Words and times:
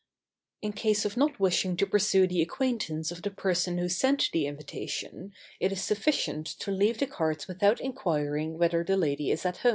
In 0.63 0.73
case 0.73 1.05
of 1.05 1.15
not 1.15 1.39
wishing 1.39 1.77
to 1.77 1.85
pursue 1.85 2.25
the 2.25 2.41
acquaintance 2.41 3.11
of 3.11 3.21
the 3.21 3.29
person 3.29 3.77
who 3.77 3.87
sent 3.87 4.31
the 4.33 4.47
invitation, 4.47 5.31
it 5.59 5.71
is 5.71 5.83
sufficient 5.83 6.47
to 6.47 6.71
leave 6.71 6.97
the 6.97 7.05
cards 7.05 7.47
without 7.47 7.79
inquiring 7.79 8.57
whether 8.57 8.83
the 8.83 8.97
lady 8.97 9.29
is 9.29 9.45
at 9.45 9.57
home. 9.57 9.69